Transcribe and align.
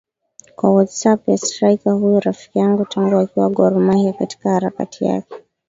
kwa 0.55 0.69
whatsapp 0.75 1.27
na 1.27 1.37
straika 1.37 1.91
huyo 1.91 2.19
rafiki 2.19 2.59
yangu 2.59 2.85
tangu 2.85 3.15
akiwa 3.17 3.49
Gor 3.49 3.79
MahiaKatika 3.79 4.49
harakati 4.49 5.05
za 5.05 5.23